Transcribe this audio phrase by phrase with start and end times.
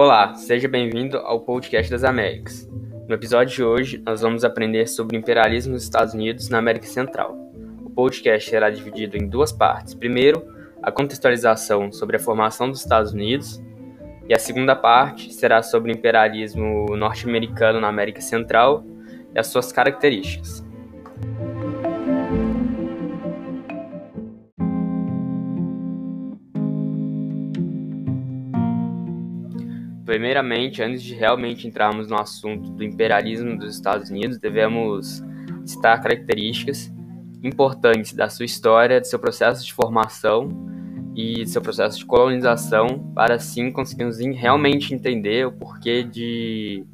[0.00, 2.70] Olá, seja bem-vindo ao podcast das Américas.
[3.08, 6.86] No episódio de hoje, nós vamos aprender sobre o imperialismo dos Estados Unidos na América
[6.86, 7.36] Central.
[7.84, 9.94] O podcast será dividido em duas partes.
[9.94, 10.46] Primeiro,
[10.80, 13.60] a contextualização sobre a formação dos Estados Unidos,
[14.28, 18.84] e a segunda parte será sobre o imperialismo norte-americano na América Central
[19.34, 20.64] e as suas características.
[30.08, 35.22] Primeiramente, antes de realmente entrarmos no assunto do imperialismo dos Estados Unidos, devemos
[35.66, 36.90] citar características
[37.44, 40.48] importantes da sua história, de seu processo de formação
[41.14, 46.86] e de seu processo de colonização, para assim conseguirmos realmente entender o porquê de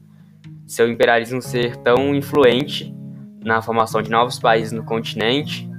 [0.66, 2.92] seu imperialismo ser tão influente
[3.44, 5.70] na formação de novos países no continente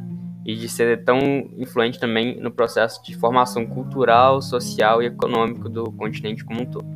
[0.45, 1.19] e de ser tão
[1.57, 6.94] influente também no processo de formação cultural, social e econômico do continente como um todo.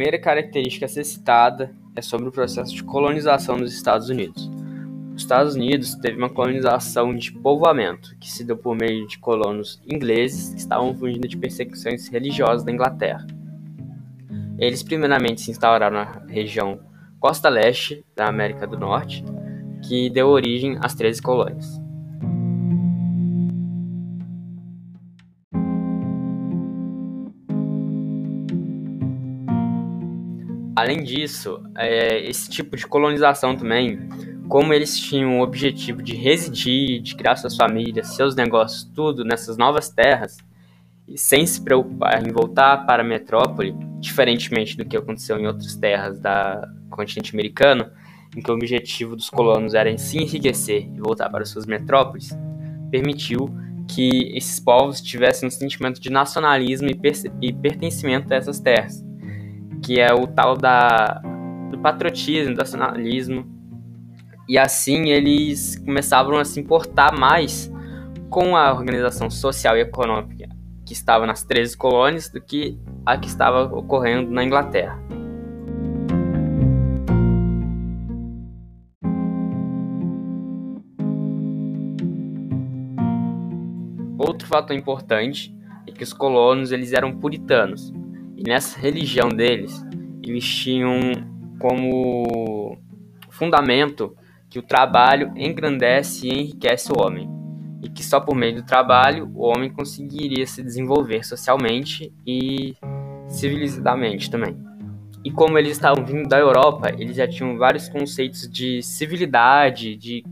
[0.00, 4.50] Primeira característica a ser citada é sobre o processo de colonização dos Estados Unidos.
[5.14, 9.78] Os Estados Unidos teve uma colonização de povoamento, que se deu por meio de colonos
[9.86, 13.26] ingleses que estavam fugindo de perseguições religiosas da Inglaterra.
[14.58, 16.80] Eles primeiramente se instauraram na região
[17.18, 19.22] costa leste da América do Norte,
[19.86, 21.78] que deu origem às 13 colônias.
[30.80, 33.98] Além disso, é, esse tipo de colonização também,
[34.48, 39.58] como eles tinham o objetivo de residir, de criar suas famílias, seus negócios, tudo nessas
[39.58, 40.38] novas terras,
[41.16, 46.18] sem se preocupar em voltar para a metrópole, diferentemente do que aconteceu em outras terras
[46.18, 47.90] da continente americano,
[48.34, 52.30] em que o objetivo dos colonos era em se enriquecer e voltar para suas metrópoles,
[52.90, 53.54] permitiu
[53.86, 56.98] que esses povos tivessem um sentimento de nacionalismo e,
[57.42, 59.09] e pertencimento a essas terras
[59.82, 61.20] que é o tal da,
[61.70, 63.46] do patriotismo, do nacionalismo.
[64.48, 67.70] E assim eles começavam a se importar mais
[68.28, 70.48] com a organização social e econômica
[70.90, 72.76] que estava nas 13 colônias do que
[73.06, 75.00] a que estava ocorrendo na Inglaterra.
[84.18, 85.54] Outro fator importante
[85.86, 87.92] é que os colonos eles eram puritanos,
[88.40, 89.84] e nessa religião deles,
[90.22, 90.98] eles tinham
[91.58, 92.74] como
[93.28, 94.16] fundamento
[94.48, 97.28] que o trabalho engrandece e enriquece o homem,
[97.82, 102.74] e que só por meio do trabalho o homem conseguiria se desenvolver socialmente e
[103.28, 104.56] civilizadamente também.
[105.22, 110.24] E como eles estavam vindo da Europa, eles já tinham vários conceitos de civilidade, de,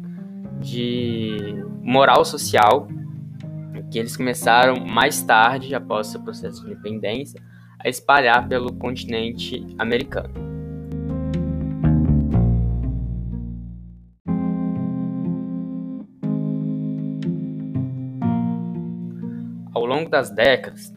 [0.58, 2.88] de moral social,
[3.90, 7.38] que eles começaram mais tarde, após seu processo de independência,
[7.78, 10.34] a espalhar pelo continente americano.
[19.74, 20.92] Ao longo das décadas,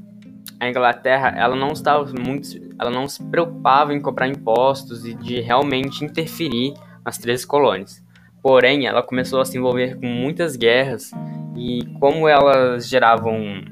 [0.59, 2.49] a Inglaterra ela não estava muito,
[2.79, 6.73] ela não se preocupava em cobrar impostos e de realmente interferir
[7.05, 8.03] nas três colônias.
[8.41, 11.11] Porém, ela começou a se envolver com muitas guerras
[11.55, 13.63] e como elas geravam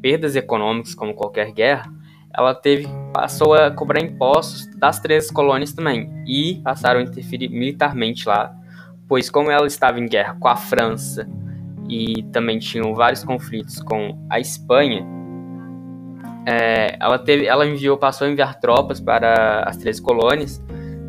[0.00, 1.90] perdas econômicas como qualquer guerra,
[2.36, 6.10] ela teve passou a cobrar impostos das três colônias também.
[6.26, 8.54] E passaram a interferir militarmente lá,
[9.08, 11.26] pois como ela estava em guerra com a França
[11.88, 15.06] e também tinham vários conflitos com a Espanha,
[16.46, 20.62] é, ela teve, ela enviou, passou a enviar tropas para as três colônias,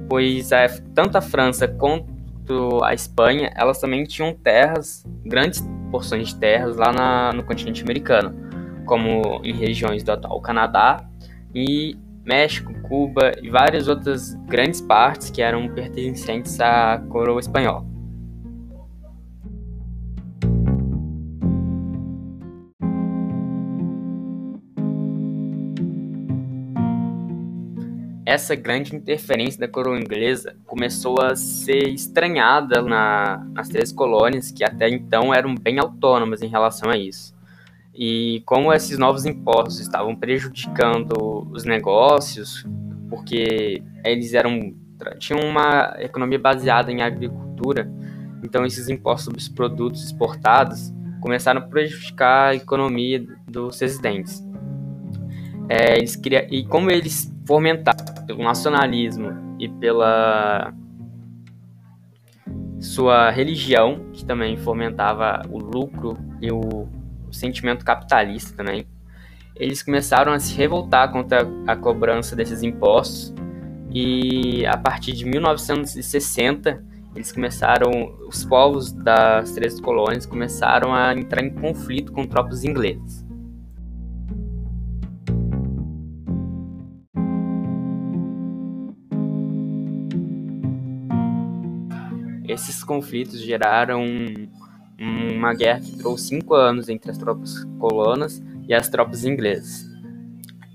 [0.10, 6.36] pois é, tanto a França quanto a Espanha, elas também tinham terras, grandes porções de
[6.36, 8.47] terras lá na, no continente americano,
[8.88, 11.08] como em regiões do atual Canadá
[11.54, 17.86] e México, Cuba e várias outras grandes partes que eram pertencentes à coroa espanhola.
[28.26, 34.66] Essa grande interferência da coroa inglesa começou a ser estranhada na, nas três colônias, que
[34.66, 37.37] até então eram bem autônomas em relação a isso.
[37.98, 42.64] E como esses novos impostos estavam prejudicando os negócios,
[43.10, 44.76] porque eles eram
[45.20, 47.92] tinham uma economia baseada em agricultura,
[48.44, 54.44] então esses impostos sobre os produtos exportados começaram a prejudicar a economia dos residentes.
[55.70, 60.74] É, eles queriam, e como eles fomentaram pelo nacionalismo e pela
[62.80, 66.88] sua religião, que também fomentava o lucro e o,
[67.28, 68.88] o sentimento capitalista também,
[69.56, 73.34] eles começaram a se revoltar contra a cobrança desses impostos
[73.92, 76.86] e a partir de 1960
[77.18, 77.90] eles começaram,
[78.28, 83.26] os povos das três colônias começaram a entrar em conflito com tropas inglesas.
[92.48, 94.06] Esses conflitos geraram
[95.00, 99.86] uma guerra que durou cinco anos entre as tropas colonas e as tropas inglesas.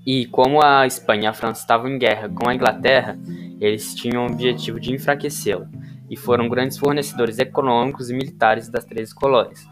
[0.05, 3.17] E como a Espanha e a França estavam em guerra com a Inglaterra,
[3.59, 5.67] eles tinham o objetivo de enfraquecê-la
[6.09, 9.67] e foram grandes fornecedores econômicos e militares das 13 colônias.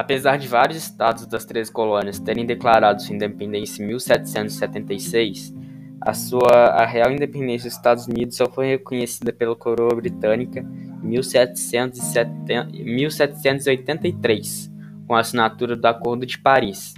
[0.08, 5.54] Apesar de vários estados das três colônias terem declarado sua independência em 1776,
[6.00, 10.64] a sua a real independência dos Estados Unidos só foi reconhecida pela coroa britânica
[11.04, 14.72] em 1770, 1783,
[15.06, 16.94] com a assinatura do Acordo de Paris,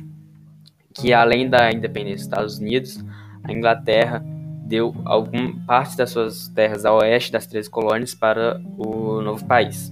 [0.94, 3.04] que além da independência dos Estados Unidos,
[3.42, 4.24] a Inglaterra
[4.64, 9.90] deu alguma parte das suas terras a oeste das três colônias para o novo país.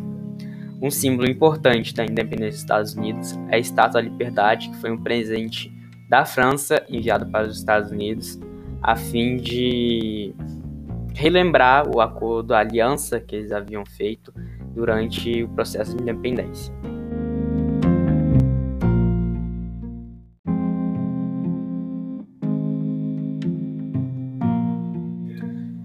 [0.81, 4.93] Um símbolo importante da independência dos Estados Unidos é a Estátua da Liberdade, que foi
[4.93, 5.73] um presente
[6.09, 8.39] da França enviado para os Estados Unidos
[8.81, 10.33] a fim de
[11.15, 14.33] relembrar o acordo, a aliança que eles haviam feito
[14.73, 16.73] durante o processo de independência.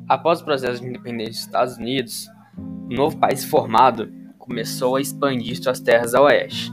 [0.08, 2.28] Após o processo de independência dos Estados Unidos,
[2.88, 6.70] o novo país formado começou a expandir suas terras a oeste.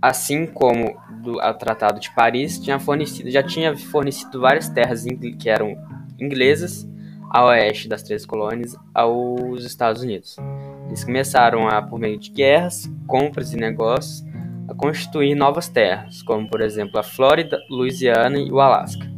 [0.00, 5.04] Assim como o Tratado de Paris tinha fornecido, já tinha fornecido várias terras
[5.38, 5.76] que eram
[6.18, 6.88] inglesas
[7.30, 10.36] a oeste das três colônias aos Estados Unidos.
[10.88, 14.24] Eles começaram a, por meio de guerras, compras e negócios,
[14.66, 19.09] a constituir novas terras, como por exemplo a Flórida, Louisiana e o Alasca.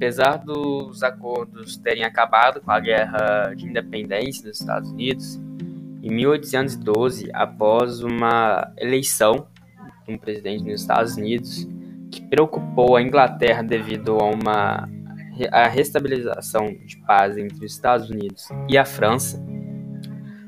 [0.00, 5.38] Apesar dos acordos terem acabado com a Guerra de Independência dos Estados Unidos,
[6.02, 9.46] em 1812, após uma eleição
[10.06, 11.68] de um presidente nos Estados Unidos
[12.10, 14.88] que preocupou a Inglaterra devido a uma
[15.52, 19.38] a restabilização de paz entre os Estados Unidos e a França,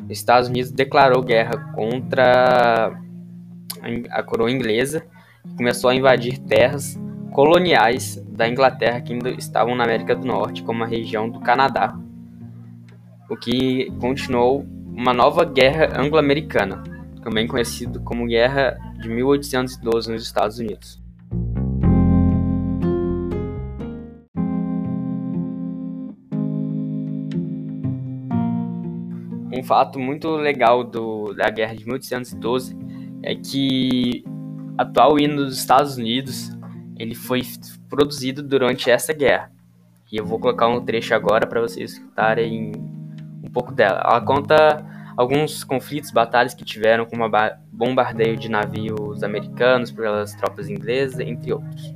[0.03, 2.91] os Estados Unidos declarou guerra contra
[4.11, 5.05] a coroa inglesa
[5.45, 6.99] e começou a invadir terras
[7.32, 11.99] coloniais da Inglaterra que ainda estavam na América do Norte, como a região do Canadá,
[13.29, 16.82] o que continuou uma nova guerra anglo-americana,
[17.23, 21.00] também conhecido como Guerra de 1812 nos Estados Unidos.
[29.55, 32.77] Um fato muito legal do, da Guerra de 1812
[33.22, 34.24] é que
[34.77, 36.51] atual hino dos Estados Unidos
[36.99, 37.43] ele foi
[37.89, 39.51] produzido durante essa guerra.
[40.11, 42.72] E eu vou colocar um trecho agora para vocês escutarem
[43.43, 44.03] um pouco dela.
[44.05, 44.84] Ela conta
[45.17, 47.29] alguns conflitos, batalhas que tiveram com uma
[47.72, 51.94] bombardeio de navios americanos pelas tropas inglesas, entre outros.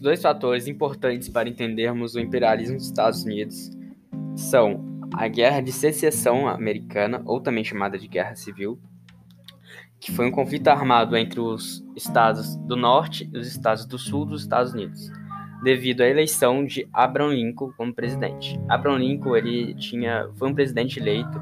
[0.00, 3.70] Dois fatores importantes para entendermos o imperialismo dos Estados Unidos
[4.34, 8.78] são a Guerra de Secessão Americana, ou também chamada de Guerra Civil,
[9.98, 14.24] que foi um conflito armado entre os estados do norte e os estados do sul
[14.24, 15.10] dos Estados Unidos,
[15.62, 18.58] devido à eleição de Abraham Lincoln como presidente.
[18.68, 21.38] Abraham Lincoln ele tinha foi um presidente eleito,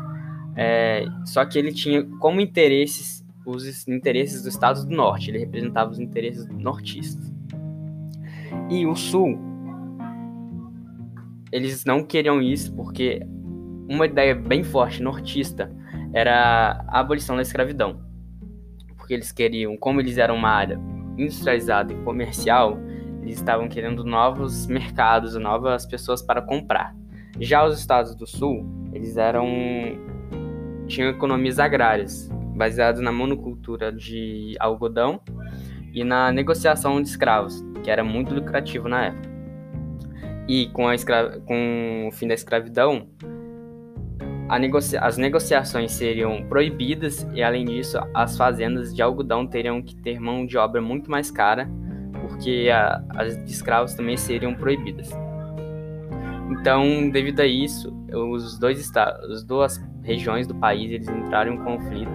[0.57, 5.91] é, só que ele tinha como interesses os interesses dos estados do norte, ele representava
[5.91, 7.38] os interesses nortistas.
[8.71, 9.39] E o sul,
[11.51, 13.21] eles não queriam isso porque
[13.89, 15.73] uma ideia bem forte nortista
[16.13, 18.01] era a abolição da escravidão.
[18.97, 20.79] Porque eles queriam, como eles eram uma área
[21.17, 22.79] industrializada e comercial,
[23.23, 26.95] eles estavam querendo novos mercados, novas pessoas para comprar.
[27.41, 29.47] Já os estados do sul, eles eram
[30.87, 35.21] tinham economias agrárias, baseadas na monocultura de algodão
[35.93, 39.31] e na negociação de escravos, que era muito lucrativo na época.
[40.47, 41.41] E com, escra...
[41.47, 43.09] com o fim da escravidão,
[44.61, 45.01] negocia...
[45.01, 50.45] as negociações seriam proibidas e, além disso, as fazendas de algodão teriam que ter mão
[50.45, 51.67] de obra muito mais cara,
[52.21, 53.03] porque a...
[53.17, 55.11] as escravos também seriam proibidas.
[56.51, 61.59] Então, devido a isso, os dois estados, as duas regiões do país, eles entraram em
[61.59, 62.13] um conflito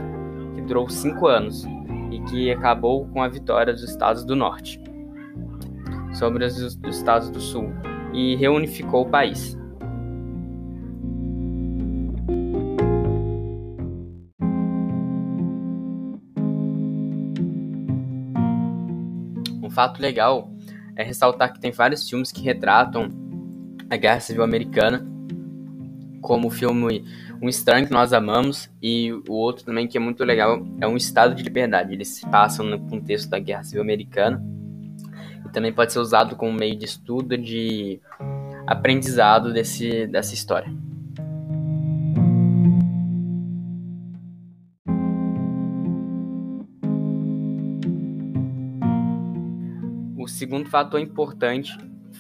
[0.54, 1.66] que durou cinco anos
[2.12, 4.83] e que acabou com a vitória dos estados do norte
[6.14, 7.72] sobre os estados do sul
[8.14, 9.58] e reunificou o país.
[19.62, 20.52] Um fato legal
[20.96, 23.10] é ressaltar que tem vários filmes que retratam
[23.90, 25.06] a Guerra Civil Americana,
[26.22, 27.04] como o filme
[27.42, 30.96] Um Estranho que Nós Amamos e o outro também que é muito legal é Um
[30.96, 31.92] Estado de Liberdade.
[31.92, 34.53] Eles se passam no contexto da Guerra Civil Americana
[35.54, 38.02] também pode ser usado como meio de estudo, de
[38.66, 40.74] aprendizado desse, dessa história.
[50.18, 51.78] O segundo fator importante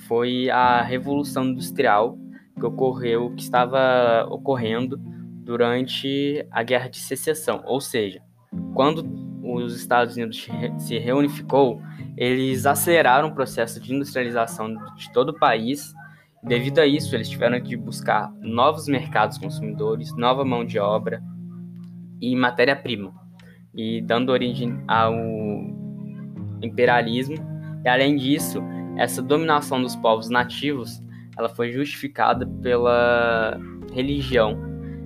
[0.08, 2.18] foi a Revolução Industrial
[2.60, 4.98] que ocorreu, que estava ocorrendo
[5.44, 8.22] durante a Guerra de Secessão, ou seja,
[8.74, 9.04] quando
[9.44, 10.48] os Estados Unidos
[10.78, 11.82] se reunificou,
[12.16, 15.94] eles aceleraram o processo de industrialização de todo o país.
[16.44, 21.22] Devido a isso, eles tiveram que buscar novos mercados consumidores, nova mão de obra
[22.22, 23.14] e matéria-prima,
[23.74, 25.14] e dando origem ao
[26.62, 27.36] imperialismo.
[27.84, 28.62] E além disso,
[28.98, 31.02] essa dominação dos povos nativos,
[31.38, 33.58] ela foi justificada pela
[33.92, 34.58] religião,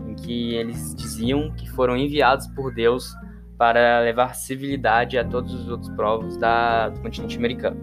[0.08, 3.14] em que eles diziam que foram enviados por Deus
[3.58, 7.80] para levar civilidade a todos os outros povos da, do continente americano.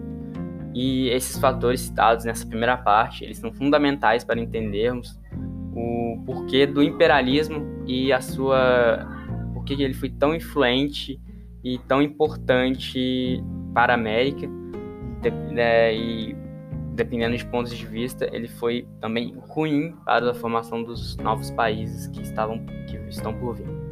[0.73, 5.19] E esses fatores citados nessa primeira parte, eles são fundamentais para entendermos
[5.73, 9.07] o porquê do imperialismo e a sua
[9.53, 11.19] porquê ele foi tão influente
[11.63, 14.47] e tão importante para a América
[15.51, 16.35] né, e
[16.93, 22.07] dependendo de pontos de vista, ele foi também ruim para a formação dos novos países
[22.07, 23.84] que estavam que estão por vir.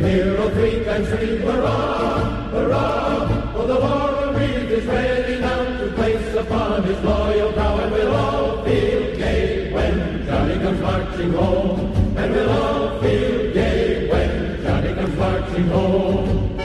[0.00, 3.52] The hero oh, three times three, hurrah, hurrah.
[3.52, 7.92] For the war of Reed is ready now to place upon his loyal brow, and
[7.92, 11.80] we'll all feel gay when Johnny comes marching home.
[12.16, 16.60] And we'll all feel gay when Johnny comes marching home.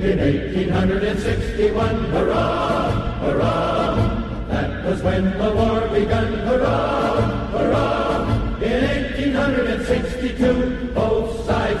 [0.00, 4.48] In 1861, hurrah, hurrah.
[4.48, 8.08] That was when the war began, hurrah, hurrah.
[8.62, 10.67] In 1862, both sides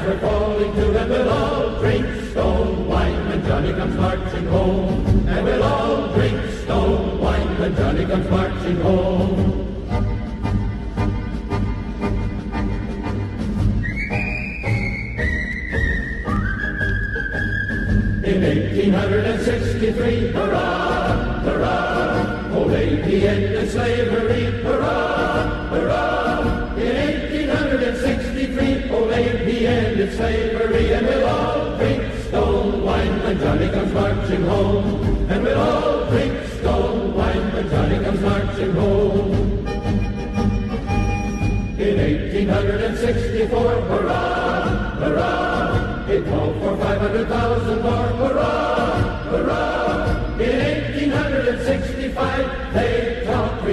[0.08, 5.28] were falling to, and we'll all drink stone wine when Johnny comes marching home.
[5.28, 9.66] And we'll all drink stone wine when Johnny comes marching home.
[18.24, 23.47] In 1863, hurrah, hurrah, oh, old They
[30.08, 35.30] ended slavery, and we'll all drink stone wine when Johnny comes marching home.
[35.30, 39.32] And we'll all drink stone wine when Johnny comes marching home.
[41.78, 48.37] In 1864, hurrah, hurrah, it called for 500,000 more, hurrah,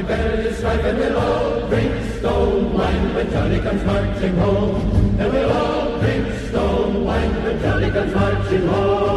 [0.08, 4.76] Better is striking, we'll all drink stone wine when Johnny comes marching home.
[5.20, 9.15] And we'll all drink stone wine when Johnny comes marching home.